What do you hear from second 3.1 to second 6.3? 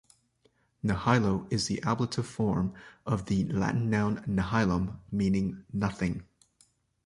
the Latin noun 'nihilum' meaning 'Nothing'.